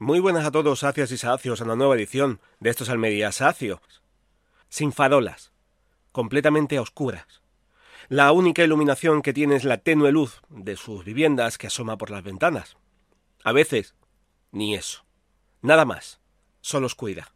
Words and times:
Muy 0.00 0.20
buenas 0.20 0.46
a 0.46 0.52
todos, 0.52 0.78
sacios 0.78 1.10
y 1.10 1.18
sacios, 1.18 1.60
a 1.60 1.64
una 1.64 1.74
nueva 1.74 1.96
edición 1.96 2.40
de 2.60 2.70
estos 2.70 2.88
Almería 2.88 3.32
Sacios. 3.32 3.80
Sin 4.68 4.92
farolas, 4.92 5.50
completamente 6.12 6.76
a 6.76 6.82
oscuras. 6.82 7.42
La 8.08 8.30
única 8.30 8.62
iluminación 8.62 9.22
que 9.22 9.32
tiene 9.32 9.56
es 9.56 9.64
la 9.64 9.78
tenue 9.78 10.12
luz 10.12 10.40
de 10.50 10.76
sus 10.76 11.04
viviendas 11.04 11.58
que 11.58 11.66
asoma 11.66 11.98
por 11.98 12.10
las 12.10 12.22
ventanas. 12.22 12.76
A 13.42 13.50
veces, 13.50 13.96
ni 14.52 14.76
eso. 14.76 15.04
Nada 15.62 15.84
más, 15.84 16.20
solo 16.60 16.86
oscuridad. 16.86 17.26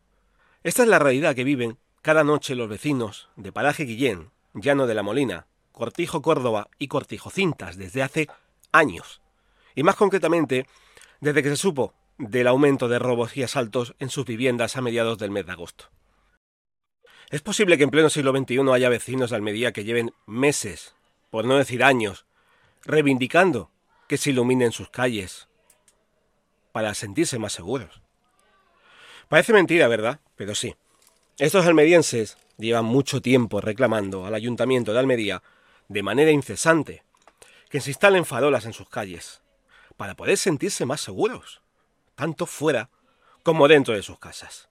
Esta 0.63 0.85
es 0.85 0.89
la 0.89 1.01
realidad 1.01 1.35
que 1.35 1.43
viven 1.43 1.79
cada 2.01 2.23
noche 2.23 2.55
los 2.55 2.69
vecinos 2.69 3.29
de 3.35 3.51
Paraje 3.51 3.83
Guillén, 3.83 4.31
Llano 4.55 4.87
de 4.87 4.95
la 4.95 5.03
Molina, 5.03 5.49
Cortijo 5.73 6.23
Córdoba 6.23 6.69
y 6.79 6.87
Cortijo 6.87 7.29
Cintas 7.29 7.77
desde 7.77 8.05
hace 8.05 8.29
años. 8.71 9.21
Y 9.75 9.83
más 9.83 9.97
concretamente, 9.97 10.69
desde 11.21 11.43
que 11.43 11.49
se 11.49 11.57
supo 11.57 11.93
del 12.19 12.47
aumento 12.47 12.89
de 12.89 12.99
robos 12.99 13.37
y 13.37 13.43
asaltos 13.43 13.95
en 13.99 14.11
sus 14.11 14.27
viviendas 14.27 14.77
a 14.77 14.81
mediados 14.81 15.19
del 15.19 15.31
mes 15.31 15.47
de 15.47 15.53
agosto. 15.53 15.91
Es 17.31 17.41
posible 17.41 17.79
que 17.79 17.85
en 17.85 17.91
pleno 17.91 18.11
siglo 18.11 18.37
XXI 18.37 18.71
haya 18.73 18.89
vecinos 18.89 19.31
de 19.31 19.37
Almería 19.37 19.73
que 19.73 19.85
lleven 19.85 20.13
meses, 20.27 20.95
por 21.31 21.47
no 21.47 21.57
decir 21.57 21.83
años, 21.83 22.27
reivindicando 22.85 23.71
que 24.07 24.19
se 24.19 24.31
iluminen 24.31 24.73
sus 24.73 24.91
calles 24.91 25.49
para 26.73 26.95
sentirse 26.95 27.39
más 27.39 27.55
seguros. 27.55 28.03
Parece 29.29 29.55
mentira, 29.55 29.89
¿verdad? 29.89 30.21
Pero 30.37 30.55
sí. 30.55 30.77
Estos 31.39 31.67
almerienses 31.67 32.37
llevan 32.59 32.85
mucho 32.85 33.23
tiempo 33.23 33.63
reclamando 33.63 34.27
al 34.27 34.35
Ayuntamiento 34.35 34.93
de 34.93 34.99
Almería, 34.99 35.43
de 35.89 36.03
manera 36.03 36.31
incesante, 36.31 37.03
que 37.71 37.81
se 37.81 37.91
instalen 37.91 38.27
farolas 38.27 38.67
en 38.67 38.75
sus 38.75 38.91
calles, 38.91 39.41
para 39.97 40.15
poder 40.15 40.37
sentirse 40.37 40.85
más 40.85 41.01
seguros 41.01 41.62
tanto 42.15 42.47
fuera 42.47 42.91
como 43.43 43.69
dentro 43.69 43.95
de 43.95 44.03
sus 44.03 44.19
casas. 44.19 44.69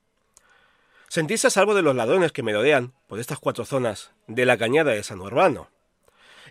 Sentirse 1.07 1.47
a 1.47 1.49
salvo 1.49 1.73
de 1.73 1.81
los 1.81 1.95
ladrones 1.95 2.31
que 2.31 2.43
merodean 2.43 2.93
por 3.07 3.19
estas 3.19 3.39
cuatro 3.39 3.65
zonas 3.65 4.11
de 4.27 4.45
la 4.45 4.57
cañada 4.57 4.91
de 4.91 5.03
San 5.03 5.19
Urbano, 5.19 5.69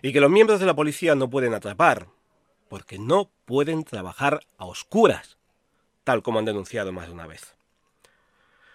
y 0.01 0.13
que 0.13 0.21
los 0.21 0.29
miembros 0.29 0.59
de 0.59 0.65
la 0.65 0.75
policía 0.75 1.15
no 1.15 1.29
pueden 1.29 1.53
atrapar, 1.53 2.07
porque 2.69 2.99
no 2.99 3.29
pueden 3.45 3.83
trabajar 3.83 4.41
a 4.57 4.65
oscuras, 4.65 5.37
tal 6.03 6.23
como 6.23 6.39
han 6.39 6.45
denunciado 6.45 6.91
más 6.91 7.07
de 7.07 7.13
una 7.13 7.27
vez. 7.27 7.55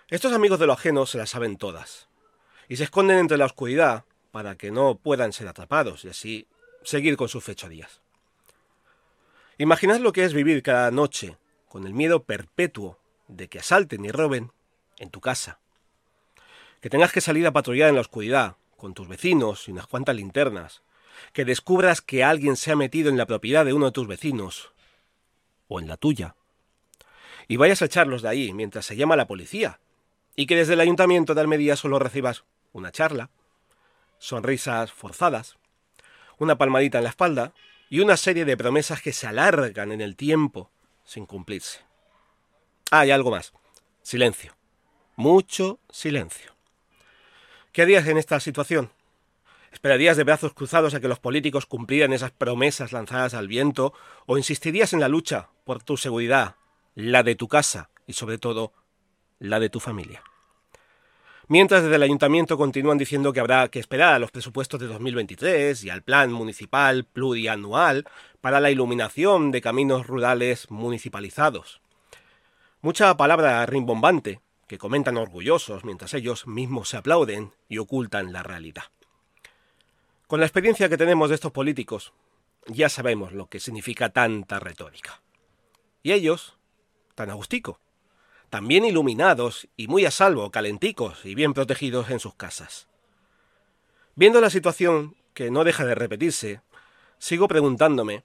Estos 0.08 0.32
amigos 0.32 0.58
de 0.58 0.66
lo 0.66 0.72
ajeno 0.72 1.06
se 1.06 1.18
las 1.18 1.30
saben 1.30 1.56
todas, 1.56 2.08
y 2.68 2.76
se 2.76 2.84
esconden 2.84 3.18
entre 3.18 3.38
la 3.38 3.46
oscuridad 3.46 4.04
para 4.32 4.56
que 4.56 4.70
no 4.70 4.96
puedan 4.96 5.32
ser 5.32 5.48
atrapados 5.48 6.04
y 6.04 6.08
así 6.08 6.46
seguir 6.82 7.16
con 7.16 7.28
sus 7.28 7.42
fechorías. 7.42 8.00
Imaginad 9.58 9.98
lo 9.98 10.12
que 10.12 10.24
es 10.24 10.34
vivir 10.34 10.62
cada 10.62 10.90
noche 10.90 11.36
con 11.76 11.86
el 11.86 11.92
miedo 11.92 12.24
perpetuo 12.24 12.98
de 13.28 13.48
que 13.48 13.58
asalten 13.58 14.02
y 14.06 14.10
roben 14.10 14.50
en 14.96 15.10
tu 15.10 15.20
casa. 15.20 15.60
Que 16.80 16.88
tengas 16.88 17.12
que 17.12 17.20
salir 17.20 17.46
a 17.46 17.52
patrullar 17.52 17.90
en 17.90 17.96
la 17.96 18.00
oscuridad, 18.00 18.56
con 18.78 18.94
tus 18.94 19.08
vecinos 19.08 19.68
y 19.68 19.72
unas 19.72 19.86
cuantas 19.86 20.16
linternas. 20.16 20.80
Que 21.34 21.44
descubras 21.44 22.00
que 22.00 22.24
alguien 22.24 22.56
se 22.56 22.72
ha 22.72 22.76
metido 22.76 23.10
en 23.10 23.18
la 23.18 23.26
propiedad 23.26 23.66
de 23.66 23.74
uno 23.74 23.84
de 23.84 23.92
tus 23.92 24.06
vecinos, 24.06 24.72
o 25.68 25.78
en 25.78 25.86
la 25.86 25.98
tuya. 25.98 26.34
Y 27.46 27.58
vayas 27.58 27.82
a 27.82 27.84
echarlos 27.84 28.22
de 28.22 28.30
ahí 28.30 28.54
mientras 28.54 28.86
se 28.86 28.96
llama 28.96 29.14
la 29.14 29.26
policía. 29.26 29.78
Y 30.34 30.46
que 30.46 30.56
desde 30.56 30.72
el 30.72 30.80
ayuntamiento 30.80 31.34
de 31.34 31.42
Almería 31.42 31.76
solo 31.76 31.98
recibas 31.98 32.44
una 32.72 32.90
charla, 32.90 33.28
sonrisas 34.18 34.92
forzadas, 34.92 35.58
una 36.38 36.56
palmadita 36.56 36.96
en 36.96 37.04
la 37.04 37.10
espalda 37.10 37.52
y 37.90 38.00
una 38.00 38.16
serie 38.16 38.46
de 38.46 38.56
promesas 38.56 39.02
que 39.02 39.12
se 39.12 39.26
alargan 39.26 39.92
en 39.92 40.00
el 40.00 40.16
tiempo 40.16 40.70
sin 41.06 41.24
cumplirse. 41.24 41.80
Ah, 42.90 43.06
y 43.06 43.10
algo 43.10 43.30
más. 43.30 43.54
Silencio. 44.02 44.54
Mucho 45.16 45.80
silencio. 45.88 46.54
¿Qué 47.72 47.82
harías 47.82 48.06
en 48.06 48.18
esta 48.18 48.38
situación? 48.40 48.90
¿Esperarías 49.72 50.16
de 50.16 50.24
brazos 50.24 50.52
cruzados 50.52 50.94
a 50.94 51.00
que 51.00 51.08
los 51.08 51.18
políticos 51.18 51.66
cumplieran 51.66 52.12
esas 52.12 52.32
promesas 52.32 52.92
lanzadas 52.92 53.34
al 53.34 53.48
viento? 53.48 53.94
¿O 54.26 54.36
insistirías 54.36 54.92
en 54.92 55.00
la 55.00 55.08
lucha 55.08 55.48
por 55.64 55.82
tu 55.82 55.96
seguridad, 55.96 56.56
la 56.94 57.22
de 57.22 57.34
tu 57.34 57.48
casa 57.48 57.90
y 58.06 58.12
sobre 58.12 58.38
todo 58.38 58.72
la 59.38 59.60
de 59.60 59.70
tu 59.70 59.80
familia? 59.80 60.22
Mientras 61.48 61.84
desde 61.84 61.94
el 61.94 62.02
ayuntamiento 62.02 62.58
continúan 62.58 62.98
diciendo 62.98 63.32
que 63.32 63.38
habrá 63.38 63.68
que 63.68 63.78
esperar 63.78 64.14
a 64.14 64.18
los 64.18 64.32
presupuestos 64.32 64.80
de 64.80 64.88
2023 64.88 65.84
y 65.84 65.90
al 65.90 66.02
plan 66.02 66.32
municipal 66.32 67.04
plurianual 67.04 68.04
para 68.40 68.58
la 68.58 68.72
iluminación 68.72 69.52
de 69.52 69.60
caminos 69.60 70.08
rurales 70.08 70.68
municipalizados. 70.72 71.80
Mucha 72.80 73.16
palabra 73.16 73.64
rimbombante 73.64 74.40
que 74.66 74.76
comentan 74.76 75.16
orgullosos 75.16 75.84
mientras 75.84 76.14
ellos 76.14 76.48
mismos 76.48 76.88
se 76.88 76.96
aplauden 76.96 77.52
y 77.68 77.78
ocultan 77.78 78.32
la 78.32 78.42
realidad. 78.42 78.84
Con 80.26 80.40
la 80.40 80.46
experiencia 80.46 80.88
que 80.88 80.98
tenemos 80.98 81.28
de 81.28 81.36
estos 81.36 81.52
políticos, 81.52 82.12
ya 82.66 82.88
sabemos 82.88 83.32
lo 83.32 83.46
que 83.46 83.60
significa 83.60 84.08
tanta 84.08 84.58
retórica. 84.58 85.22
Y 86.02 86.10
ellos, 86.10 86.58
tan 87.14 87.30
agustico, 87.30 87.78
también 88.56 88.86
iluminados 88.86 89.68
y 89.76 89.86
muy 89.86 90.06
a 90.06 90.10
salvo, 90.10 90.50
calenticos 90.50 91.26
y 91.26 91.34
bien 91.34 91.52
protegidos 91.52 92.08
en 92.08 92.20
sus 92.20 92.32
casas. 92.36 92.88
Viendo 94.14 94.40
la 94.40 94.48
situación, 94.48 95.14
que 95.34 95.50
no 95.50 95.62
deja 95.62 95.84
de 95.84 95.94
repetirse, 95.94 96.62
sigo 97.18 97.48
preguntándome 97.48 98.24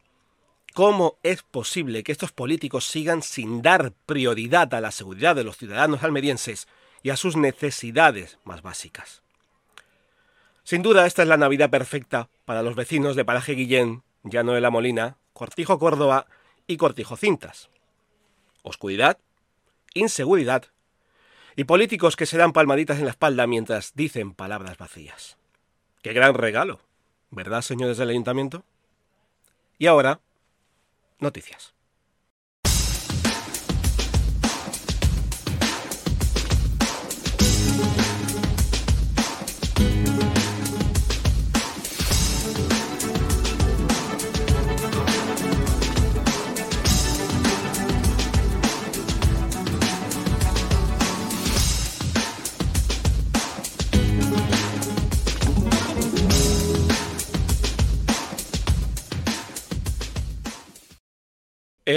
cómo 0.73 1.17
es 1.21 1.43
posible 1.43 2.03
que 2.03 2.13
estos 2.13 2.31
políticos 2.31 2.85
sigan 2.85 3.23
sin 3.23 3.61
dar 3.61 3.91
prioridad 4.05 4.73
a 4.73 4.79
la 4.79 4.91
seguridad 4.91 5.35
de 5.35 5.43
los 5.43 5.57
ciudadanos 5.57 6.01
almerienses 6.01 6.69
y 7.03 7.09
a 7.09 7.17
sus 7.17 7.35
necesidades 7.35 8.39
más 8.45 8.61
básicas. 8.61 9.23
Sin 10.63 10.81
duda, 10.81 11.07
esta 11.07 11.23
es 11.23 11.27
la 11.27 11.35
Navidad 11.35 11.69
perfecta 11.69 12.29
para 12.45 12.63
los 12.63 12.75
vecinos 12.75 13.17
de 13.17 13.25
Paraje 13.25 13.51
Guillén, 13.51 14.03
Llano 14.23 14.53
de 14.53 14.61
la 14.61 14.69
Molina, 14.69 15.17
Cortijo 15.33 15.77
Córdoba 15.77 16.25
y 16.67 16.77
Cortijo 16.77 17.17
Cintas. 17.17 17.69
Oscuridad, 18.63 19.17
inseguridad 19.93 20.65
y 21.55 21.65
políticos 21.65 22.15
que 22.15 22.25
se 22.25 22.37
dan 22.37 22.53
palmaditas 22.53 22.99
en 22.99 23.05
la 23.05 23.11
espalda 23.11 23.47
mientras 23.47 23.93
dicen 23.95 24.33
palabras 24.33 24.77
vacías. 24.77 25.37
¡Qué 26.01 26.13
gran 26.13 26.33
regalo! 26.33 26.79
¿Verdad, 27.29 27.61
señores 27.61 27.97
del 27.97 28.09
ayuntamiento? 28.09 28.63
Y 29.77 29.87
ahora, 29.87 30.19
noticias. 31.19 31.73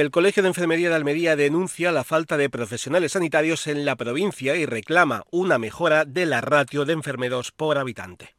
El 0.01 0.11
Colegio 0.11 0.43
de 0.43 0.49
Enfermería 0.49 0.89
de 0.89 0.97
Almería 0.97 1.37
denuncia 1.37 1.93
la 1.93 2.03
falta 2.03 2.37
de 2.37 2.51
profesionales 2.51 3.13
sanitarios 3.13 3.69
en 3.69 3.85
la 3.85 3.95
provincia 3.95 4.57
y 4.57 4.67
reclama 4.67 5.23
una 5.31 5.57
mejora 5.57 6.05
de 6.05 6.27
la 6.27 6.41
ratio 6.41 6.85
de 6.85 6.95
enfermeros 6.95 7.53
por 7.53 7.79
habitante. 7.79 8.35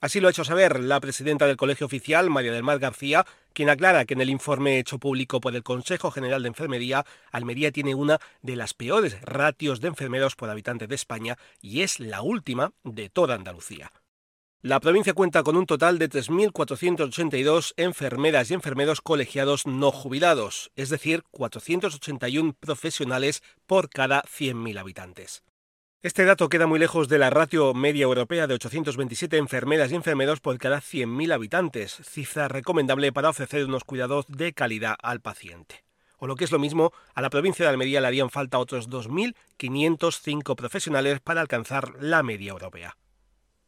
Así 0.00 0.18
lo 0.18 0.28
ha 0.28 0.30
hecho 0.30 0.46
saber 0.46 0.80
la 0.80 1.00
presidenta 1.00 1.46
del 1.46 1.58
Colegio 1.58 1.84
Oficial, 1.84 2.30
María 2.30 2.52
del 2.52 2.62
Mar 2.62 2.78
García, 2.78 3.26
quien 3.52 3.68
aclara 3.68 4.06
que 4.06 4.14
en 4.14 4.22
el 4.22 4.30
informe 4.30 4.78
hecho 4.78 4.98
público 4.98 5.42
por 5.42 5.54
el 5.54 5.62
Consejo 5.62 6.10
General 6.10 6.42
de 6.42 6.48
Enfermería, 6.48 7.04
Almería 7.32 7.70
tiene 7.70 7.94
una 7.94 8.18
de 8.40 8.56
las 8.56 8.72
peores 8.72 9.20
ratios 9.20 9.82
de 9.82 9.88
enfermeros 9.88 10.36
por 10.36 10.48
habitante 10.48 10.86
de 10.86 10.94
España 10.94 11.36
y 11.60 11.82
es 11.82 12.00
la 12.00 12.22
última 12.22 12.72
de 12.82 13.10
toda 13.10 13.34
Andalucía. 13.34 13.92
La 14.64 14.80
provincia 14.80 15.12
cuenta 15.12 15.42
con 15.42 15.58
un 15.58 15.66
total 15.66 15.98
de 15.98 16.08
3.482 16.08 17.74
enfermeras 17.76 18.50
y 18.50 18.54
enfermeros 18.54 19.02
colegiados 19.02 19.66
no 19.66 19.92
jubilados, 19.92 20.70
es 20.74 20.88
decir, 20.88 21.22
481 21.32 22.54
profesionales 22.58 23.42
por 23.66 23.90
cada 23.90 24.22
100.000 24.22 24.78
habitantes. 24.78 25.44
Este 26.00 26.24
dato 26.24 26.48
queda 26.48 26.66
muy 26.66 26.78
lejos 26.78 27.08
de 27.08 27.18
la 27.18 27.28
ratio 27.28 27.74
media 27.74 28.04
europea 28.04 28.46
de 28.46 28.54
827 28.54 29.36
enfermeras 29.36 29.92
y 29.92 29.96
enfermeros 29.96 30.40
por 30.40 30.56
cada 30.56 30.80
100.000 30.80 31.34
habitantes, 31.34 32.00
cifra 32.02 32.48
recomendable 32.48 33.12
para 33.12 33.28
ofrecer 33.28 33.66
unos 33.66 33.84
cuidados 33.84 34.24
de 34.28 34.54
calidad 34.54 34.96
al 35.02 35.20
paciente. 35.20 35.84
O 36.16 36.26
lo 36.26 36.36
que 36.36 36.44
es 36.44 36.52
lo 36.52 36.58
mismo, 36.58 36.94
a 37.14 37.20
la 37.20 37.28
provincia 37.28 37.66
de 37.66 37.70
Almería 37.70 38.00
le 38.00 38.06
harían 38.06 38.30
falta 38.30 38.58
otros 38.58 38.88
2.505 38.88 40.56
profesionales 40.56 41.20
para 41.20 41.42
alcanzar 41.42 42.02
la 42.02 42.22
media 42.22 42.52
europea. 42.52 42.96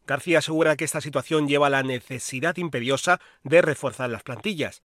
García 0.07 0.39
asegura 0.39 0.77
que 0.77 0.85
esta 0.85 1.01
situación 1.01 1.49
lleva 1.49 1.67
a 1.67 1.71
la 1.71 1.83
necesidad 1.83 2.57
imperiosa 2.57 3.21
de 3.43 3.61
reforzar 3.61 4.09
las 4.09 4.23
plantillas. 4.23 4.83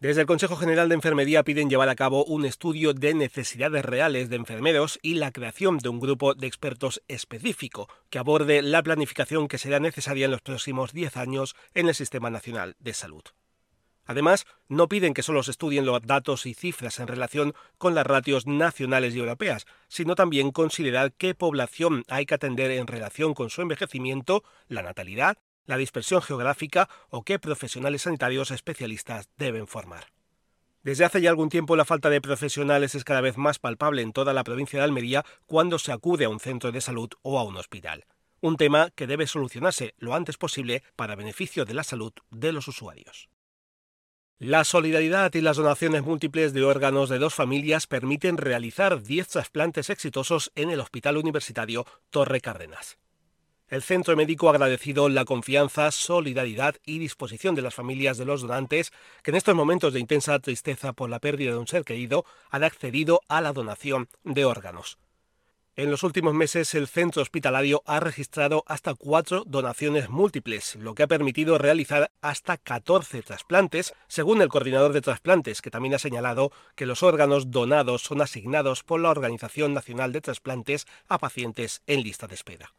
Desde 0.00 0.22
el 0.22 0.26
Consejo 0.26 0.56
General 0.56 0.88
de 0.88 0.96
Enfermería 0.96 1.44
piden 1.44 1.70
llevar 1.70 1.88
a 1.88 1.94
cabo 1.94 2.24
un 2.24 2.44
estudio 2.44 2.92
de 2.94 3.14
necesidades 3.14 3.84
reales 3.84 4.28
de 4.28 4.36
enfermeros 4.36 4.98
y 5.02 5.14
la 5.14 5.32
creación 5.32 5.78
de 5.78 5.88
un 5.88 6.00
grupo 6.00 6.34
de 6.34 6.46
expertos 6.46 7.02
específico 7.08 7.88
que 8.10 8.18
aborde 8.18 8.60
la 8.60 8.82
planificación 8.82 9.48
que 9.48 9.58
será 9.58 9.80
necesaria 9.80 10.24
en 10.24 10.30
los 10.30 10.42
próximos 10.42 10.92
10 10.92 11.16
años 11.16 11.54
en 11.74 11.88
el 11.88 11.94
Sistema 11.94 12.28
Nacional 12.30 12.76
de 12.80 12.92
Salud. 12.92 13.22
Además, 14.06 14.46
no 14.68 14.88
piden 14.88 15.14
que 15.14 15.22
solo 15.22 15.42
se 15.42 15.50
estudien 15.50 15.86
los 15.86 16.02
datos 16.02 16.46
y 16.46 16.54
cifras 16.54 17.00
en 17.00 17.06
relación 17.06 17.54
con 17.78 17.94
las 17.94 18.06
ratios 18.06 18.46
nacionales 18.46 19.14
y 19.14 19.18
europeas, 19.18 19.66
sino 19.88 20.14
también 20.14 20.50
considerar 20.50 21.12
qué 21.12 21.34
población 21.34 22.04
hay 22.08 22.26
que 22.26 22.34
atender 22.34 22.70
en 22.70 22.86
relación 22.86 23.34
con 23.34 23.50
su 23.50 23.62
envejecimiento, 23.62 24.44
la 24.68 24.82
natalidad, 24.82 25.38
la 25.66 25.76
dispersión 25.76 26.20
geográfica 26.20 26.88
o 27.08 27.22
qué 27.22 27.38
profesionales 27.38 28.02
sanitarios 28.02 28.50
especialistas 28.50 29.28
deben 29.38 29.66
formar. 29.66 30.12
Desde 30.82 31.06
hace 31.06 31.22
ya 31.22 31.30
algún 31.30 31.48
tiempo 31.48 31.76
la 31.76 31.86
falta 31.86 32.10
de 32.10 32.20
profesionales 32.20 32.94
es 32.94 33.04
cada 33.04 33.22
vez 33.22 33.38
más 33.38 33.58
palpable 33.58 34.02
en 34.02 34.12
toda 34.12 34.34
la 34.34 34.44
provincia 34.44 34.78
de 34.78 34.84
Almería 34.84 35.24
cuando 35.46 35.78
se 35.78 35.92
acude 35.92 36.26
a 36.26 36.28
un 36.28 36.40
centro 36.40 36.72
de 36.72 36.82
salud 36.82 37.08
o 37.22 37.38
a 37.38 37.42
un 37.44 37.56
hospital. 37.56 38.04
Un 38.42 38.58
tema 38.58 38.90
que 38.94 39.06
debe 39.06 39.26
solucionarse 39.26 39.94
lo 39.96 40.14
antes 40.14 40.36
posible 40.36 40.82
para 40.94 41.16
beneficio 41.16 41.64
de 41.64 41.72
la 41.72 41.84
salud 41.84 42.12
de 42.30 42.52
los 42.52 42.68
usuarios. 42.68 43.30
La 44.40 44.64
solidaridad 44.64 45.32
y 45.34 45.40
las 45.40 45.58
donaciones 45.58 46.02
múltiples 46.02 46.52
de 46.52 46.64
órganos 46.64 47.08
de 47.08 47.20
dos 47.20 47.34
familias 47.34 47.86
permiten 47.86 48.36
realizar 48.36 49.00
10 49.00 49.28
trasplantes 49.28 49.90
exitosos 49.90 50.50
en 50.56 50.70
el 50.70 50.80
Hospital 50.80 51.18
Universitario 51.18 51.86
Torre 52.10 52.40
Cárdenas. 52.40 52.98
El 53.68 53.82
centro 53.82 54.16
médico 54.16 54.48
ha 54.48 54.50
agradecido 54.50 55.08
la 55.08 55.24
confianza, 55.24 55.92
solidaridad 55.92 56.74
y 56.84 56.98
disposición 56.98 57.54
de 57.54 57.62
las 57.62 57.76
familias 57.76 58.18
de 58.18 58.24
los 58.24 58.42
donantes 58.42 58.92
que 59.22 59.30
en 59.30 59.36
estos 59.36 59.54
momentos 59.54 59.92
de 59.92 60.00
intensa 60.00 60.36
tristeza 60.40 60.92
por 60.92 61.10
la 61.10 61.20
pérdida 61.20 61.52
de 61.52 61.58
un 61.58 61.68
ser 61.68 61.84
querido 61.84 62.24
han 62.50 62.64
accedido 62.64 63.20
a 63.28 63.40
la 63.40 63.52
donación 63.52 64.08
de 64.24 64.44
órganos. 64.44 64.98
En 65.76 65.90
los 65.90 66.04
últimos 66.04 66.34
meses 66.34 66.72
el 66.76 66.86
centro 66.86 67.20
hospitalario 67.20 67.82
ha 67.84 67.98
registrado 67.98 68.62
hasta 68.68 68.94
cuatro 68.94 69.42
donaciones 69.44 70.08
múltiples, 70.08 70.76
lo 70.76 70.94
que 70.94 71.02
ha 71.02 71.08
permitido 71.08 71.58
realizar 71.58 72.12
hasta 72.20 72.58
14 72.58 73.22
trasplantes, 73.22 73.92
según 74.06 74.40
el 74.40 74.48
coordinador 74.48 74.92
de 74.92 75.00
trasplantes, 75.00 75.60
que 75.62 75.72
también 75.72 75.94
ha 75.94 75.98
señalado 75.98 76.52
que 76.76 76.86
los 76.86 77.02
órganos 77.02 77.50
donados 77.50 78.02
son 78.02 78.22
asignados 78.22 78.84
por 78.84 79.00
la 79.00 79.10
Organización 79.10 79.74
Nacional 79.74 80.12
de 80.12 80.20
Trasplantes 80.20 80.86
a 81.08 81.18
pacientes 81.18 81.82
en 81.88 82.04
lista 82.04 82.28
de 82.28 82.36
espera. 82.36 82.72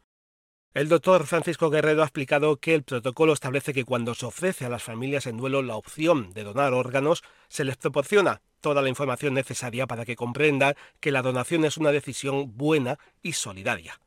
El 0.74 0.88
doctor 0.88 1.25
Francisco 1.25 1.69
Guerrero 1.69 2.01
ha 2.01 2.06
explicado 2.06 2.57
que 2.57 2.75
el 2.75 2.83
protocolo 2.83 3.33
establece 3.33 3.74
que 3.74 3.83
cuando 3.83 4.13
se 4.13 4.25
ofrece 4.25 4.65
a 4.65 4.69
las 4.69 4.83
familias 4.83 5.25
en 5.25 5.36
duelo 5.36 5.62
la 5.62 5.75
opción 5.75 6.33
de 6.33 6.44
donar 6.44 6.74
órganos, 6.74 7.24
se 7.50 7.65
les 7.65 7.75
proporciona 7.75 8.42
toda 8.66 8.82
la 8.82 8.90
información 8.90 9.36
necesaria 9.36 9.86
para 9.86 10.06
que 10.06 10.16
comprendan 10.16 10.74
que 11.00 11.12
la 11.12 11.22
donación 11.22 11.66
es 11.66 11.78
una 11.78 11.92
decisión 11.92 12.58
buena 12.58 12.98
y 13.22 13.34
solidaria. 13.34 14.00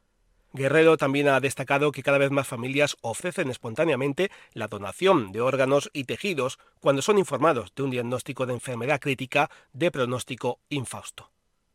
Guerrero 0.53 0.97
también 0.97 1.29
ha 1.29 1.39
destacado 1.39 1.93
que 1.93 2.03
cada 2.03 2.19
vez 2.19 2.33
más 2.33 2.49
familias 2.49 2.97
ofrecen 3.01 3.51
espontáneamente 3.51 4.33
la 4.55 4.67
donación 4.67 5.31
de 5.31 5.43
órganos 5.43 5.91
y 5.93 6.07
tejidos 6.07 6.59
cuando 6.81 7.03
son 7.03 7.19
informados 7.19 7.73
de 7.77 7.85
un 7.85 7.91
diagnóstico 7.91 8.47
de 8.47 8.55
enfermedad 8.55 8.99
crítica 8.99 9.49
de 9.73 9.93
pronóstico 9.93 10.59
infausto. 10.71 11.31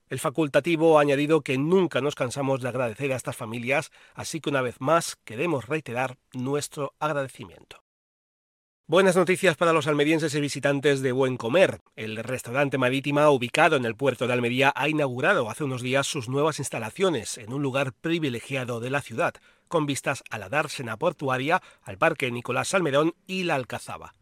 El 0.10 0.20
facultativo 0.20 1.00
ha 1.00 1.04
añadido 1.04 1.40
que 1.40 1.58
nunca 1.58 2.02
nos 2.02 2.16
cansamos 2.16 2.60
de 2.60 2.68
agradecer 2.68 3.14
a 3.14 3.16
estas 3.16 3.38
familias, 3.38 3.92
así 4.14 4.42
que 4.42 4.50
una 4.50 4.62
vez 4.62 4.82
más 4.82 5.16
queremos 5.24 5.68
reiterar 5.68 6.18
nuestro 6.34 6.96
agradecimiento. 7.00 7.82
Buenas 8.94 9.16
noticias 9.16 9.58
para 9.58 9.74
los 9.74 9.88
almerienses 9.88 10.36
y 10.36 10.40
visitantes 10.40 11.02
de 11.02 11.12
Buen 11.12 11.36
Comer. 11.36 11.82
El 11.96 12.16
restaurante 12.18 12.78
marítima 12.78 13.28
ubicado 13.32 13.76
en 13.76 13.86
el 13.86 13.96
puerto 13.96 14.28
de 14.28 14.34
Almería 14.34 14.72
ha 14.76 14.88
inaugurado 14.88 15.50
hace 15.50 15.64
unos 15.64 15.82
días 15.82 16.06
sus 16.06 16.30
nuevas 16.30 16.60
instalaciones 16.60 17.40
en 17.40 17.54
un 17.54 17.64
lugar 17.64 17.94
privilegiado 17.94 18.80
de 18.80 18.92
la 18.92 19.02
ciudad, 19.02 19.34
con 19.68 19.88
vistas 19.88 20.24
a 20.30 20.38
la 20.38 20.48
dársena 20.48 20.96
portuaria, 20.98 21.64
al 21.82 21.98
Parque 21.98 22.30
Nicolás 22.30 22.68
Salmerón 22.68 23.16
y 23.26 23.46
la 23.46 23.56
Alcazaba. 23.56 24.14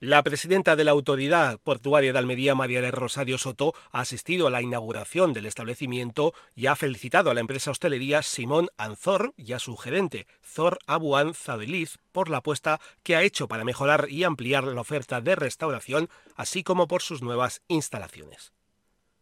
La 0.00 0.22
presidenta 0.22 0.76
de 0.76 0.84
la 0.84 0.92
Autoridad 0.92 1.58
Portuaria 1.58 2.12
de 2.12 2.18
Almería, 2.20 2.54
María 2.54 2.80
de 2.80 2.92
Rosario 2.92 3.36
Soto, 3.36 3.74
ha 3.90 4.02
asistido 4.02 4.46
a 4.46 4.50
la 4.50 4.62
inauguración 4.62 5.32
del 5.32 5.46
establecimiento 5.46 6.34
y 6.54 6.66
ha 6.66 6.76
felicitado 6.76 7.32
a 7.32 7.34
la 7.34 7.40
empresa 7.40 7.72
hostelería 7.72 8.22
Simón 8.22 8.68
Anzor 8.76 9.34
y 9.36 9.54
a 9.54 9.58
su 9.58 9.76
gerente, 9.76 10.28
Zor 10.40 10.78
Abuan 10.86 11.34
Zadeliz, 11.34 11.98
por 12.12 12.30
la 12.30 12.36
apuesta 12.36 12.80
que 13.02 13.16
ha 13.16 13.24
hecho 13.24 13.48
para 13.48 13.64
mejorar 13.64 14.06
y 14.08 14.22
ampliar 14.22 14.62
la 14.62 14.80
oferta 14.80 15.20
de 15.20 15.34
restauración, 15.34 16.08
así 16.36 16.62
como 16.62 16.86
por 16.86 17.02
sus 17.02 17.20
nuevas 17.20 17.62
instalaciones. 17.66 18.52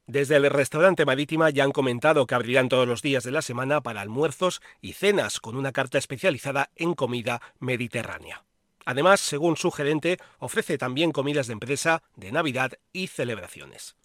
Desde 0.07 0.37
el 0.37 0.51
restaurante 0.51 1.07
Marítima 1.07 1.49
ya 1.49 1.65
han 1.65 1.73
comentado 1.73 2.27
que 2.27 2.35
abrirán 2.35 2.69
todos 2.69 2.87
los 2.87 3.01
días 3.01 3.25
de 3.25 3.31
la 3.31 3.41
semana 3.41 3.81
para 3.81 4.03
almuerzos 4.03 4.61
y 4.83 4.93
cenas 4.93 5.41
con 5.41 5.57
una 5.57 5.73
carta 5.73 5.97
especializada 5.97 6.69
en 6.77 6.93
comida 6.93 7.41
mediterránea. 7.61 8.45
Además, 8.87 9.21
según 9.21 9.57
su 9.57 9.73
gerente, 9.73 10.17
ofrece 10.39 10.79
también 10.79 11.11
comidas 11.11 11.49
de 11.49 11.55
empresa, 11.55 12.05
de 12.15 12.31
Navidad 12.31 12.73
y 12.93 13.09
celebraciones. 13.09 13.97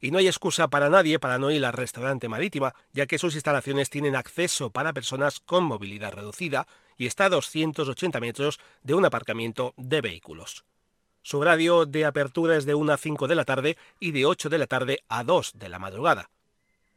Y 0.00 0.12
no 0.12 0.18
hay 0.18 0.28
excusa 0.28 0.68
para 0.68 0.88
nadie 0.88 1.18
para 1.18 1.38
no 1.38 1.50
ir 1.50 1.66
al 1.66 1.72
restaurante 1.72 2.28
marítima, 2.28 2.74
ya 2.92 3.06
que 3.06 3.18
sus 3.18 3.34
instalaciones 3.34 3.90
tienen 3.90 4.14
acceso 4.14 4.70
para 4.70 4.92
personas 4.92 5.40
con 5.40 5.64
movilidad 5.64 6.12
reducida 6.12 6.66
y 6.96 7.06
está 7.06 7.24
a 7.24 7.30
280 7.30 8.20
metros 8.20 8.60
de 8.82 8.94
un 8.94 9.04
aparcamiento 9.04 9.74
de 9.76 10.00
vehículos. 10.00 10.64
Su 11.22 11.40
horario 11.40 11.84
de 11.84 12.04
apertura 12.06 12.56
es 12.56 12.64
de 12.64 12.74
1 12.74 12.92
a 12.92 12.96
5 12.96 13.26
de 13.26 13.34
la 13.34 13.44
tarde 13.44 13.76
y 13.98 14.12
de 14.12 14.26
8 14.26 14.48
de 14.48 14.58
la 14.58 14.66
tarde 14.68 15.00
a 15.08 15.24
2 15.24 15.58
de 15.58 15.68
la 15.68 15.80
madrugada. 15.80 16.30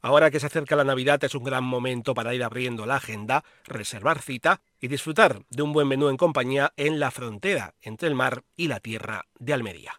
Ahora 0.06 0.30
que 0.30 0.42
se 0.42 0.48
acerca 0.48 0.76
la 0.76 0.84
Navidad 0.84 1.24
es 1.24 1.34
un 1.34 1.46
gran 1.46 1.64
momento 1.64 2.14
para 2.14 2.36
ir 2.36 2.44
abriendo 2.44 2.86
la 2.86 2.98
agenda, 2.98 3.46
reservar 3.64 4.20
cita 4.20 4.60
y 4.82 4.90
disfrutar 4.90 5.46
de 5.50 5.64
un 5.64 5.72
buen 5.72 5.88
menú 5.88 6.10
en 6.10 6.18
compañía 6.18 6.74
en 6.76 7.00
la 7.00 7.10
frontera 7.10 7.74
entre 7.82 8.10
el 8.10 8.14
mar 8.14 8.44
y 8.58 8.68
la 8.68 8.82
tierra 8.82 9.28
de 9.40 9.54
Almería. 9.54 9.94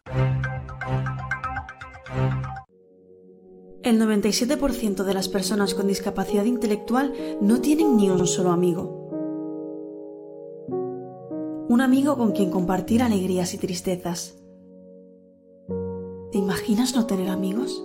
El 3.82 3.98
97% 3.98 5.04
de 5.04 5.14
las 5.14 5.28
personas 5.30 5.74
con 5.74 5.86
discapacidad 5.86 6.44
intelectual 6.44 7.14
no 7.40 7.62
tienen 7.62 7.96
ni 7.96 8.10
un 8.10 8.26
solo 8.26 8.50
amigo. 8.50 9.08
Un 11.70 11.80
amigo 11.80 12.18
con 12.18 12.32
quien 12.32 12.50
compartir 12.50 13.02
alegrías 13.02 13.54
y 13.54 13.58
tristezas. 13.58 14.36
¿Te 16.30 16.36
imaginas 16.36 16.94
no 16.94 17.06
tener 17.06 17.30
amigos? 17.30 17.82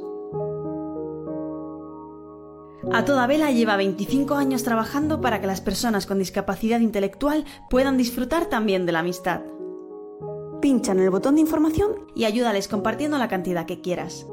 A 2.92 3.06
toda 3.06 3.28
vela 3.28 3.52
lleva 3.52 3.78
25 3.78 4.34
años 4.34 4.64
trabajando 4.64 5.22
para 5.22 5.40
que 5.40 5.48
las 5.48 5.62
personas 5.62 6.08
con 6.08 6.18
discapacidad 6.18 6.80
intelectual 6.80 7.46
puedan 7.70 7.98
disfrutar 7.98 8.48
también 8.48 8.88
de 8.88 8.92
la 8.92 9.00
amistad. 9.00 9.42
Pincha 10.60 10.94
en 10.94 11.00
el 11.00 11.12
botón 11.12 11.36
de 11.36 11.42
información 11.42 12.08
y 12.16 12.26
ayúdales 12.26 12.68
compartiendo 12.68 13.20
la 13.20 13.28
cantidad 13.28 13.68
que 13.68 13.82
quieras. 13.82 14.26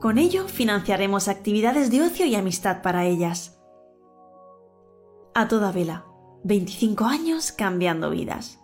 Con 0.00 0.18
ello 0.18 0.46
financiaremos 0.46 1.26
actividades 1.26 1.90
de 1.90 2.02
ocio 2.02 2.26
y 2.26 2.36
amistad 2.36 2.80
para 2.80 3.04
ellas. 3.04 3.58
A 5.34 5.48
toda 5.48 5.72
vela, 5.72 6.06
25 6.44 7.04
años 7.06 7.50
cambiando 7.50 8.10
vidas. 8.10 8.60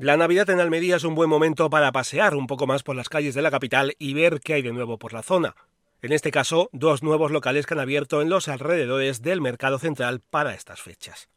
La 0.00 0.16
Navidad 0.16 0.48
en 0.48 0.60
Almería 0.60 0.96
es 0.96 1.04
un 1.04 1.14
buen 1.14 1.28
momento 1.28 1.68
para 1.68 1.92
pasear 1.92 2.34
un 2.34 2.46
poco 2.46 2.66
más 2.66 2.82
por 2.82 2.96
las 2.96 3.10
calles 3.10 3.34
de 3.34 3.42
la 3.42 3.50
capital 3.50 3.96
y 3.98 4.14
ver 4.14 4.40
qué 4.40 4.54
hay 4.54 4.62
de 4.62 4.72
nuevo 4.72 4.98
por 4.98 5.12
la 5.12 5.22
zona. 5.22 5.54
En 6.00 6.12
este 6.12 6.30
caso, 6.30 6.70
dos 6.72 7.02
nuevos 7.02 7.30
locales 7.30 7.66
que 7.66 7.74
han 7.74 7.80
abierto 7.80 8.22
en 8.22 8.30
los 8.30 8.48
alrededores 8.48 9.20
del 9.20 9.42
Mercado 9.42 9.78
Central 9.78 10.20
para 10.20 10.54
estas 10.54 10.80
fechas. 10.80 11.28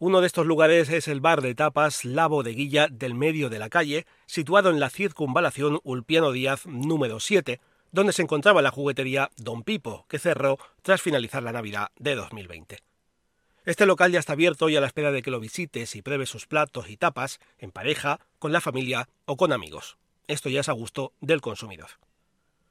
Uno 0.00 0.20
de 0.20 0.26
estos 0.26 0.46
lugares 0.46 0.88
es 0.88 1.06
el 1.06 1.20
bar 1.20 1.42
de 1.42 1.54
tapas 1.54 2.04
La 2.04 2.26
Bodeguilla 2.26 2.88
del 2.90 3.14
medio 3.14 3.48
de 3.50 3.60
la 3.60 3.68
calle, 3.68 4.04
situado 4.26 4.70
en 4.70 4.80
la 4.80 4.90
circunvalación 4.90 5.78
Ulpiano 5.84 6.32
Díaz 6.32 6.66
número 6.66 7.20
7, 7.20 7.60
donde 7.92 8.12
se 8.12 8.22
encontraba 8.22 8.62
la 8.62 8.72
juguetería 8.72 9.30
Don 9.36 9.62
Pipo, 9.62 10.06
que 10.08 10.18
cerró 10.18 10.58
tras 10.82 11.00
finalizar 11.00 11.44
la 11.44 11.52
Navidad 11.52 11.90
de 12.00 12.16
2020. 12.16 12.78
Este 13.64 13.86
local 13.86 14.10
ya 14.10 14.18
está 14.18 14.32
abierto 14.32 14.68
y 14.68 14.76
a 14.76 14.80
la 14.80 14.88
espera 14.88 15.12
de 15.12 15.22
que 15.22 15.30
lo 15.30 15.38
visites 15.38 15.94
y 15.94 16.02
pruebes 16.02 16.28
sus 16.28 16.46
platos 16.46 16.90
y 16.90 16.96
tapas, 16.96 17.38
en 17.58 17.70
pareja, 17.70 18.18
con 18.40 18.50
la 18.50 18.60
familia 18.60 19.08
o 19.24 19.36
con 19.36 19.52
amigos. 19.52 19.98
Esto 20.26 20.48
ya 20.48 20.60
es 20.60 20.68
a 20.68 20.72
gusto 20.72 21.12
del 21.20 21.40
consumidor. 21.40 21.90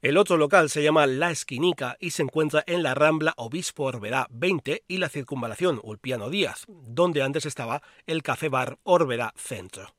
El 0.02 0.18
otro 0.18 0.36
local 0.36 0.70
se 0.70 0.84
llama 0.84 1.08
La 1.08 1.32
Esquinica 1.32 1.96
y 2.00 2.12
se 2.12 2.24
encuentra 2.24 2.64
en 2.68 2.84
la 2.84 2.94
Rambla 2.94 3.34
Obispo 3.38 3.84
Orbera 3.84 4.28
20 4.32 4.84
y 4.88 4.98
la 4.98 5.08
Circunvalación 5.08 5.80
Ulpiano 5.82 6.30
Díaz, 6.30 6.66
donde 6.68 7.22
antes 7.22 7.46
estaba 7.46 7.84
el 8.06 8.22
Café 8.22 8.50
Bar 8.50 8.78
Orbera 8.84 9.34
Centro. 9.38 9.94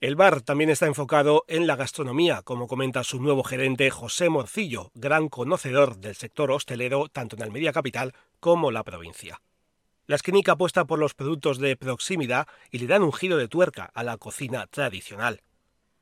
El 0.00 0.14
bar 0.14 0.42
también 0.42 0.70
está 0.70 0.86
enfocado 0.86 1.44
en 1.48 1.66
la 1.66 1.74
gastronomía, 1.74 2.42
como 2.42 2.68
comenta 2.68 3.02
su 3.02 3.20
nuevo 3.20 3.42
gerente 3.42 3.90
José 3.90 4.28
Morcillo, 4.28 4.92
gran 4.94 5.28
conocedor 5.28 5.96
del 5.96 6.14
sector 6.14 6.52
hostelero 6.52 7.08
tanto 7.08 7.34
en 7.34 7.42
Almería 7.42 7.72
Capital 7.72 8.14
como 8.38 8.70
la 8.70 8.84
provincia. 8.84 9.40
La 10.08 10.16
esquinica 10.16 10.52
apuesta 10.52 10.86
por 10.86 10.98
los 10.98 11.12
productos 11.12 11.58
de 11.58 11.76
proximidad 11.76 12.48
y 12.70 12.78
le 12.78 12.86
dan 12.86 13.02
un 13.02 13.12
giro 13.12 13.36
de 13.36 13.46
tuerca 13.46 13.90
a 13.92 14.02
la 14.02 14.16
cocina 14.16 14.66
tradicional. 14.66 15.42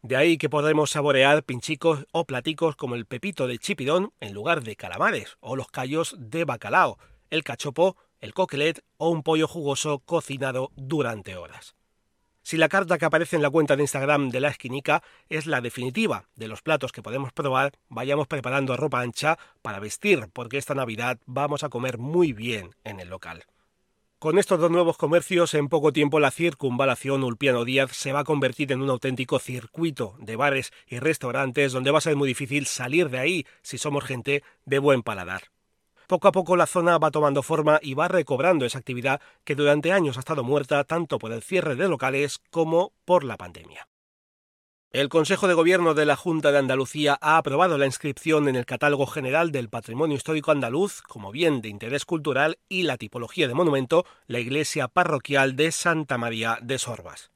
De 0.02 0.14
ahí 0.14 0.38
que 0.38 0.48
podremos 0.48 0.90
saborear 0.90 1.42
pinchicos 1.42 2.06
o 2.12 2.25
platicos 2.25 2.76
como 2.76 2.94
el 2.94 3.06
pepito 3.06 3.48
de 3.48 3.58
chipidón 3.58 4.12
en 4.20 4.32
lugar 4.32 4.62
de 4.62 4.76
calamares, 4.76 5.36
o 5.40 5.56
los 5.56 5.66
callos 5.66 6.14
de 6.20 6.44
bacalao, 6.44 7.00
el 7.30 7.42
cachopo, 7.42 7.96
el 8.20 8.32
coquelet 8.32 8.84
o 8.96 9.10
un 9.10 9.25
pollo 9.25 9.48
jugoso 9.48 9.98
cocinado 9.98 10.70
durante 10.76 11.34
horas. 11.34 11.75
Si 12.42 12.56
la 12.56 12.68
carta 12.68 12.98
que 12.98 13.06
aparece 13.06 13.34
en 13.34 13.42
la 13.42 13.50
cuenta 13.50 13.75
de 13.75 13.82
Instagram 13.82 14.28
de 14.28 14.38
la 14.38 14.50
esquinica 14.50 15.02
es 15.28 15.46
la 15.46 15.60
definitiva 15.60 16.28
de 16.36 16.46
los 16.46 16.62
platos 16.62 16.92
que 16.92 17.02
podemos 17.02 17.32
probar, 17.32 17.72
vayamos 17.88 18.28
preparando 18.28 18.76
ropa 18.76 19.00
ancha 19.00 19.36
para 19.62 19.80
vestir, 19.80 20.28
porque 20.32 20.58
esta 20.58 20.76
Navidad 20.76 21.18
vamos 21.26 21.64
a 21.64 21.70
comer 21.70 21.98
muy 21.98 22.32
bien 22.32 22.70
en 22.84 23.00
el 23.00 23.08
local. 23.08 23.46
Con 24.26 24.40
estos 24.40 24.59
dos 24.59 24.73
nuevos 24.73 24.97
comercios, 24.97 25.54
en 25.54 25.68
poco 25.68 25.92
tiempo 25.92 26.18
la 26.18 26.33
circunvalación 26.33 27.23
Ulpiano 27.23 27.64
Díaz 27.64 27.92
se 27.92 28.12
va 28.12 28.18
a 28.18 28.25
convertir 28.25 28.73
en 28.73 28.83
un 28.83 28.90
auténtico 28.90 29.38
circuito 29.38 30.16
de 30.18 30.35
bares 30.35 30.73
y 30.88 30.99
restaurantes 30.99 31.71
donde 31.71 31.92
va 31.92 31.99
a 31.99 32.00
ser 32.00 32.16
muy 32.16 32.26
difícil 32.26 32.66
salir 32.66 33.09
de 33.09 33.21
ahí 33.21 33.47
si 33.62 33.78
somos 33.78 34.04
gente 34.04 34.42
de 34.64 34.80
buen 34.80 35.04
paladar. 35.04 35.42
Poco 36.09 36.26
a 36.26 36.33
poco 36.33 36.56
la 36.56 36.66
zona 36.66 36.99
va 36.99 37.12
tomando 37.12 37.45
forma 37.45 37.78
y 37.80 37.95
va 37.95 38.09
recobrando 38.09 38.66
esa 38.66 38.78
actividad 38.78 39.21
que 39.45 39.54
durante 39.54 39.92
años 39.92 40.16
ha 40.16 40.21
estado 40.26 40.42
muerta 40.42 40.83
tanto 40.83 41.21
por 41.21 41.30
el 41.30 41.45
cierre 41.45 41.76
de 41.76 41.88
locales 41.88 42.40
como 42.50 42.95
por 43.04 43.23
la 43.23 43.37
pandemia. 43.37 43.87
El 44.97 45.11
Consejo 45.11 45.47
de 45.47 45.53
Gobierno 45.53 45.93
de 45.93 46.07
la 46.07 46.17
Junta 46.17 46.53
de 46.53 46.57
Andalucía 46.57 47.19
ha 47.21 47.37
aprobado 47.37 47.76
la 47.76 47.85
inscripción 47.85 48.49
en 48.49 48.57
el 48.57 48.65
Catálogo 48.65 49.05
General 49.05 49.53
del 49.53 49.69
Patrimonio 49.69 50.17
Histórico 50.17 50.53
Andaluz 50.53 51.03
como 51.03 51.33
bien 51.33 51.61
de 51.61 51.69
interés 51.69 52.07
cultural 52.07 52.57
y 52.71 52.85
la 52.85 52.97
tipología 52.97 53.47
de 53.47 53.53
monumento 53.53 54.07
la 54.26 54.38
iglesia 54.38 54.88
parroquial 54.88 55.55
de 55.55 55.71
Santa 55.71 56.17
María 56.17 56.59
de 56.62 56.79
Sorbas. 56.79 57.31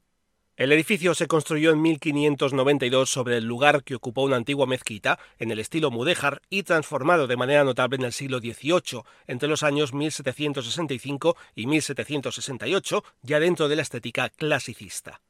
El 0.55 0.71
edificio 0.71 1.13
se 1.13 1.27
construyó 1.27 1.69
en 1.69 1.83
1592 1.83 3.07
sobre 3.07 3.37
el 3.37 3.45
lugar 3.45 3.83
que 3.83 3.93
ocupó 3.93 4.23
una 4.23 4.37
antigua 4.37 4.65
mezquita 4.65 5.19
en 5.37 5.51
el 5.51 5.59
estilo 5.59 5.91
mudéjar 5.91 6.41
y 6.49 6.63
transformado 6.63 7.27
de 7.27 7.37
manera 7.37 7.63
notable 7.63 7.97
en 7.97 8.05
el 8.05 8.13
siglo 8.13 8.39
XVIII, 8.39 9.03
entre 9.27 9.47
los 9.47 9.61
años 9.61 9.93
1765 9.93 11.37
y 11.53 11.67
1768, 11.67 13.03
ya 13.21 13.39
dentro 13.39 13.69
de 13.69 13.75
la 13.75 13.83
estética 13.83 14.29
clasicista. 14.29 15.21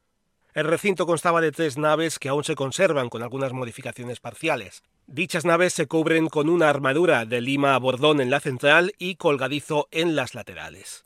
El 0.53 0.65
recinto 0.65 1.05
constaba 1.05 1.39
de 1.39 1.53
tres 1.53 1.77
naves 1.77 2.19
que 2.19 2.27
aún 2.27 2.43
se 2.43 2.55
conservan 2.55 3.07
con 3.07 3.23
algunas 3.23 3.53
modificaciones 3.53 4.19
parciales. 4.19 4.83
Dichas 5.07 5.45
naves 5.45 5.73
se 5.73 5.87
cubren 5.87 6.27
con 6.27 6.49
una 6.49 6.69
armadura 6.69 7.25
de 7.25 7.39
lima 7.39 7.73
a 7.73 7.79
bordón 7.79 8.19
en 8.19 8.29
la 8.29 8.41
central 8.41 8.93
y 8.97 9.15
colgadizo 9.15 9.87
en 9.91 10.15
las 10.15 10.35
laterales. 10.35 11.05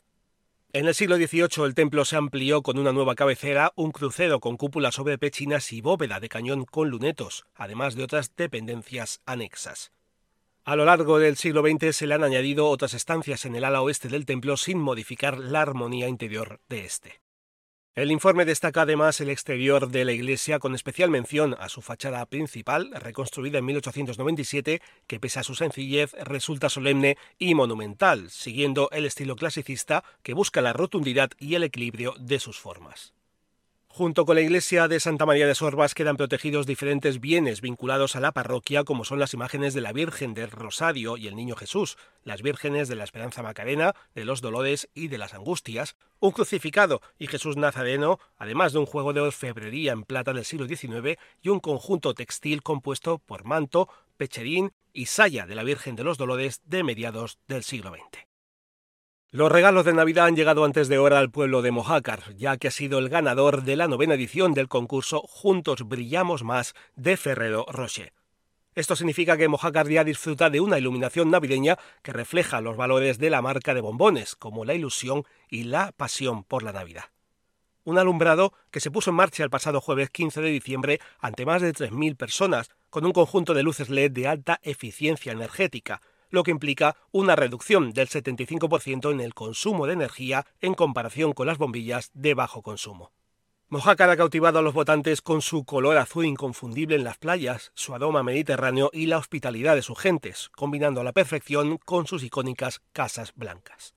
En 0.72 0.88
el 0.88 0.96
siglo 0.96 1.16
XVIII 1.16 1.64
el 1.64 1.74
templo 1.74 2.04
se 2.04 2.16
amplió 2.16 2.62
con 2.62 2.76
una 2.76 2.92
nueva 2.92 3.14
cabecera, 3.14 3.72
un 3.76 3.92
crucero 3.92 4.40
con 4.40 4.56
cúpula 4.56 4.90
sobre 4.90 5.16
pechinas 5.16 5.72
y 5.72 5.80
bóveda 5.80 6.18
de 6.18 6.28
cañón 6.28 6.64
con 6.64 6.90
lunetos, 6.90 7.46
además 7.54 7.94
de 7.94 8.02
otras 8.02 8.34
dependencias 8.36 9.22
anexas. 9.26 9.92
A 10.64 10.74
lo 10.74 10.84
largo 10.84 11.20
del 11.20 11.36
siglo 11.36 11.62
XX 11.62 11.94
se 11.94 12.08
le 12.08 12.14
han 12.14 12.24
añadido 12.24 12.68
otras 12.68 12.94
estancias 12.94 13.44
en 13.44 13.54
el 13.54 13.64
ala 13.64 13.80
oeste 13.80 14.08
del 14.08 14.26
templo 14.26 14.56
sin 14.56 14.78
modificar 14.78 15.38
la 15.38 15.62
armonía 15.62 16.08
interior 16.08 16.60
de 16.68 16.84
este. 16.84 17.20
El 17.96 18.10
informe 18.10 18.44
destaca 18.44 18.82
además 18.82 19.22
el 19.22 19.30
exterior 19.30 19.88
de 19.88 20.04
la 20.04 20.12
iglesia 20.12 20.58
con 20.58 20.74
especial 20.74 21.08
mención 21.08 21.56
a 21.58 21.70
su 21.70 21.80
fachada 21.80 22.26
principal, 22.26 22.90
reconstruida 22.92 23.56
en 23.56 23.64
1897, 23.64 24.82
que 25.06 25.18
pese 25.18 25.40
a 25.40 25.42
su 25.42 25.54
sencillez 25.54 26.12
resulta 26.12 26.68
solemne 26.68 27.16
y 27.38 27.54
monumental, 27.54 28.28
siguiendo 28.28 28.90
el 28.92 29.06
estilo 29.06 29.34
clasicista 29.34 30.04
que 30.22 30.34
busca 30.34 30.60
la 30.60 30.74
rotundidad 30.74 31.30
y 31.38 31.54
el 31.54 31.62
equilibrio 31.62 32.14
de 32.18 32.38
sus 32.38 32.58
formas. 32.58 33.15
Junto 33.96 34.26
con 34.26 34.36
la 34.36 34.42
iglesia 34.42 34.88
de 34.88 35.00
Santa 35.00 35.24
María 35.24 35.46
de 35.46 35.54
Sorbas 35.54 35.94
quedan 35.94 36.18
protegidos 36.18 36.66
diferentes 36.66 37.18
bienes 37.18 37.62
vinculados 37.62 38.14
a 38.14 38.20
la 38.20 38.32
parroquia, 38.32 38.84
como 38.84 39.06
son 39.06 39.18
las 39.18 39.32
imágenes 39.32 39.72
de 39.72 39.80
la 39.80 39.94
Virgen 39.94 40.34
del 40.34 40.50
Rosario 40.50 41.16
y 41.16 41.28
el 41.28 41.34
Niño 41.34 41.56
Jesús, 41.56 41.96
las 42.22 42.42
vírgenes 42.42 42.88
de 42.88 42.94
la 42.94 43.04
Esperanza 43.04 43.42
Macarena, 43.42 43.94
de 44.14 44.26
los 44.26 44.42
Dolores 44.42 44.90
y 44.92 45.08
de 45.08 45.16
las 45.16 45.32
Angustias, 45.32 45.96
un 46.20 46.32
crucificado 46.32 47.00
y 47.18 47.26
Jesús 47.26 47.56
Nazareno, 47.56 48.18
además 48.36 48.74
de 48.74 48.80
un 48.80 48.86
juego 48.86 49.14
de 49.14 49.22
orfebrería 49.22 49.92
en 49.92 50.02
plata 50.02 50.34
del 50.34 50.44
siglo 50.44 50.68
XIX 50.68 51.18
y 51.40 51.48
un 51.48 51.60
conjunto 51.60 52.12
textil 52.12 52.62
compuesto 52.62 53.16
por 53.16 53.44
manto, 53.44 53.88
pecherín 54.18 54.74
y 54.92 55.06
saya 55.06 55.46
de 55.46 55.54
la 55.54 55.62
Virgen 55.62 55.96
de 55.96 56.04
los 56.04 56.18
Dolores 56.18 56.60
de 56.66 56.84
mediados 56.84 57.38
del 57.48 57.64
siglo 57.64 57.92
XX. 57.92 58.25
Los 59.32 59.50
regalos 59.50 59.84
de 59.84 59.92
Navidad 59.92 60.26
han 60.26 60.36
llegado 60.36 60.64
antes 60.64 60.86
de 60.86 60.98
hora 60.98 61.18
al 61.18 61.32
pueblo 61.32 61.60
de 61.60 61.72
Mojácar, 61.72 62.36
ya 62.36 62.56
que 62.58 62.68
ha 62.68 62.70
sido 62.70 63.00
el 63.00 63.08
ganador 63.08 63.64
de 63.64 63.74
la 63.74 63.88
novena 63.88 64.14
edición 64.14 64.54
del 64.54 64.68
concurso 64.68 65.20
Juntos 65.22 65.82
Brillamos 65.88 66.44
Más 66.44 66.74
de 66.94 67.16
Ferrero 67.16 67.66
Rocher. 67.68 68.12
Esto 68.76 68.94
significa 68.94 69.36
que 69.36 69.48
Mojácar 69.48 69.88
ya 69.88 70.04
disfruta 70.04 70.48
de 70.48 70.60
una 70.60 70.78
iluminación 70.78 71.28
navideña 71.30 71.76
que 72.02 72.12
refleja 72.12 72.60
los 72.60 72.76
valores 72.76 73.18
de 73.18 73.30
la 73.30 73.42
marca 73.42 73.74
de 73.74 73.80
bombones, 73.80 74.36
como 74.36 74.64
la 74.64 74.74
ilusión 74.74 75.24
y 75.50 75.64
la 75.64 75.90
pasión 75.90 76.44
por 76.44 76.62
la 76.62 76.72
Navidad. 76.72 77.06
Un 77.82 77.98
alumbrado 77.98 78.52
que 78.70 78.80
se 78.80 78.92
puso 78.92 79.10
en 79.10 79.16
marcha 79.16 79.42
el 79.42 79.50
pasado 79.50 79.80
jueves 79.80 80.08
15 80.10 80.40
de 80.40 80.50
diciembre 80.50 81.00
ante 81.18 81.46
más 81.46 81.62
de 81.62 81.72
3.000 81.72 82.16
personas, 82.16 82.70
con 82.90 83.04
un 83.04 83.12
conjunto 83.12 83.54
de 83.54 83.64
luces 83.64 83.90
LED 83.90 84.12
de 84.12 84.28
alta 84.28 84.60
eficiencia 84.62 85.32
energética, 85.32 86.00
lo 86.30 86.42
que 86.42 86.50
implica 86.50 86.96
una 87.12 87.36
reducción 87.36 87.92
del 87.92 88.08
75% 88.08 89.10
en 89.12 89.20
el 89.20 89.34
consumo 89.34 89.86
de 89.86 89.94
energía 89.94 90.46
en 90.60 90.74
comparación 90.74 91.32
con 91.32 91.46
las 91.46 91.58
bombillas 91.58 92.10
de 92.14 92.34
bajo 92.34 92.62
consumo. 92.62 93.12
Mojácar 93.68 94.10
ha 94.10 94.16
cautivado 94.16 94.60
a 94.60 94.62
los 94.62 94.74
votantes 94.74 95.20
con 95.20 95.42
su 95.42 95.64
color 95.64 95.96
azul 95.96 96.24
inconfundible 96.24 96.94
en 96.94 97.02
las 97.02 97.18
playas, 97.18 97.72
su 97.74 97.96
aroma 97.96 98.22
mediterráneo 98.22 98.90
y 98.92 99.06
la 99.06 99.18
hospitalidad 99.18 99.74
de 99.74 99.82
sus 99.82 99.98
gentes, 99.98 100.50
combinando 100.54 101.00
a 101.00 101.04
la 101.04 101.12
perfección 101.12 101.78
con 101.78 102.06
sus 102.06 102.22
icónicas 102.22 102.80
casas 102.92 103.32
blancas. 103.34 103.96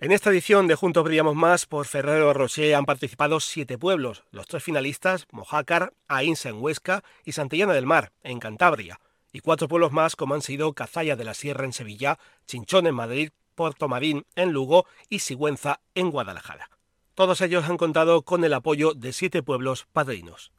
En 0.00 0.10
esta 0.10 0.30
edición 0.30 0.66
de 0.68 0.74
Juntos 0.74 1.04
Brillamos 1.04 1.36
Más 1.36 1.66
por 1.66 1.86
Ferrero 1.86 2.32
Rocher 2.32 2.74
han 2.74 2.86
participado 2.86 3.40
siete 3.40 3.76
pueblos, 3.76 4.24
los 4.30 4.46
tres 4.46 4.64
finalistas, 4.64 5.26
Mojácar, 5.30 5.92
Ainsa 6.08 6.48
en 6.48 6.62
Huesca 6.62 7.04
y 7.24 7.32
Santillana 7.32 7.74
del 7.74 7.84
Mar, 7.84 8.10
en 8.22 8.40
Cantabria, 8.40 9.00
y 9.34 9.40
cuatro 9.40 9.66
pueblos 9.66 9.92
más 9.92 10.14
como 10.14 10.34
han 10.34 10.42
sido 10.42 10.72
Cazalla 10.74 11.16
de 11.16 11.24
la 11.24 11.34
Sierra 11.34 11.64
en 11.64 11.72
Sevilla, 11.72 12.18
Chinchón 12.46 12.86
en 12.86 12.94
Madrid, 12.94 13.30
Puerto 13.56 13.88
Marín 13.88 14.24
en 14.36 14.52
Lugo 14.52 14.86
y 15.10 15.18
Sigüenza 15.18 15.80
en 15.94 16.10
Guadalajara. 16.12 16.70
Todos 17.14 17.40
ellos 17.40 17.64
han 17.64 17.76
contado 17.76 18.22
con 18.22 18.44
el 18.44 18.54
apoyo 18.54 18.94
de 18.94 19.12
siete 19.12 19.42
pueblos 19.42 19.86
padrinos. 19.92 20.52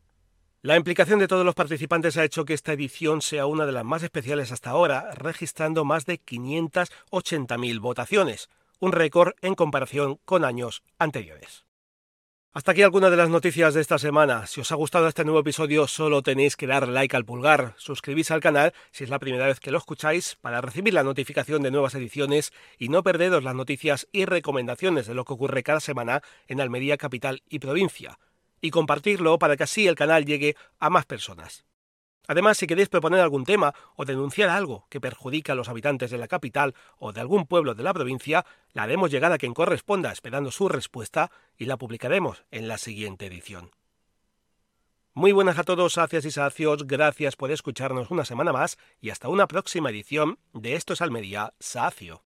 La 0.61 0.75
implicación 0.75 1.19
de 1.19 1.27
todos 1.27 1.45
los 1.45 1.55
participantes 1.55 2.17
ha 2.17 2.25
hecho 2.25 2.43
que 2.43 2.53
esta 2.53 2.73
edición 2.73 3.21
sea 3.21 3.45
una 3.45 3.65
de 3.65 3.71
las 3.71 3.85
más 3.85 4.03
especiales 4.03 4.51
hasta 4.51 4.71
ahora, 4.71 5.09
registrando 5.13 5.85
más 5.85 6.05
de 6.05 6.19
580.000 6.19 7.79
votaciones, 7.79 8.49
un 8.79 8.91
récord 8.91 9.35
en 9.41 9.55
comparación 9.55 10.19
con 10.25 10.43
años 10.43 10.83
anteriores. 10.99 11.64
Hasta 12.55 12.71
aquí 12.71 12.83
algunas 12.83 13.11
de 13.11 13.17
las 13.17 13.29
noticias 13.29 13.73
de 13.73 13.81
esta 13.81 13.99
semana. 13.99 14.47
Si 14.47 14.61
os 14.61 14.71
ha 14.71 14.75
gustado 14.75 15.09
este 15.09 15.25
nuevo 15.25 15.41
episodio, 15.41 15.87
solo 15.87 16.21
tenéis 16.21 16.55
que 16.55 16.67
dar 16.67 16.87
like 16.87 17.13
al 17.13 17.25
pulgar, 17.25 17.73
suscribís 17.75 18.31
al 18.31 18.39
canal 18.39 18.71
si 18.91 19.03
es 19.03 19.09
la 19.09 19.19
primera 19.19 19.45
vez 19.45 19.59
que 19.59 19.71
lo 19.71 19.77
escucháis 19.77 20.37
para 20.39 20.61
recibir 20.61 20.93
la 20.93 21.03
notificación 21.03 21.63
de 21.63 21.71
nuevas 21.71 21.95
ediciones 21.95 22.53
y 22.77 22.87
no 22.87 23.03
perderos 23.03 23.43
las 23.43 23.55
noticias 23.55 24.07
y 24.13 24.23
recomendaciones 24.23 25.05
de 25.05 25.15
lo 25.15 25.25
que 25.25 25.33
ocurre 25.33 25.63
cada 25.63 25.81
semana 25.81 26.21
en 26.47 26.61
Almería 26.61 26.95
capital 26.95 27.43
y 27.49 27.59
provincia, 27.59 28.19
y 28.61 28.71
compartirlo 28.71 29.37
para 29.37 29.57
que 29.57 29.63
así 29.63 29.85
el 29.85 29.95
canal 29.95 30.23
llegue 30.23 30.55
a 30.79 30.89
más 30.89 31.05
personas. 31.05 31.65
Además, 32.27 32.57
si 32.57 32.67
queréis 32.67 32.89
proponer 32.89 33.21
algún 33.21 33.45
tema 33.45 33.73
o 33.95 34.05
denunciar 34.05 34.49
algo 34.49 34.85
que 34.89 35.01
perjudica 35.01 35.53
a 35.53 35.55
los 35.55 35.69
habitantes 35.69 36.11
de 36.11 36.17
la 36.17 36.27
capital 36.27 36.75
o 36.97 37.13
de 37.13 37.21
algún 37.21 37.45
pueblo 37.45 37.75
de 37.75 37.83
la 37.83 37.93
provincia, 37.93 38.45
la 38.73 38.83
haremos 38.83 39.11
llegar 39.11 39.31
a 39.31 39.37
quien 39.37 39.53
corresponda 39.53 40.11
esperando 40.11 40.51
su 40.51 40.69
respuesta 40.69 41.31
y 41.57 41.65
la 41.65 41.77
publicaremos 41.77 42.43
en 42.51 42.67
la 42.67 42.77
siguiente 42.77 43.25
edición. 43.27 43.71
Muy 45.13 45.31
buenas 45.31 45.57
a 45.57 45.63
todos, 45.63 45.93
sacias 45.93 46.25
y 46.25 46.31
sacios, 46.31 46.85
gracias 46.87 47.37
por 47.37 47.49
escucharnos 47.49 48.11
una 48.11 48.25
semana 48.25 48.51
más 48.51 48.77
y 48.99 49.11
hasta 49.11 49.29
una 49.29 49.47
próxima 49.47 49.89
edición 49.89 50.39
de 50.51 50.75
Esto 50.75 50.91
es 50.91 51.01
Almería 51.01 51.53
Sacio. 51.57 52.24